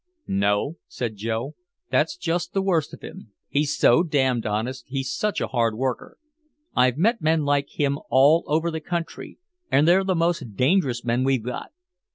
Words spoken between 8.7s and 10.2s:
the country, and they're the